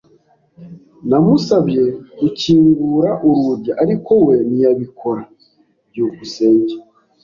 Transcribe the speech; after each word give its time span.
Namusabye 1.09 1.83
gukingura 2.19 3.09
urugi, 3.27 3.71
ariko 3.83 4.11
we 4.25 4.35
ntiyabikora. 4.47 5.23
byukusenge 5.89 6.75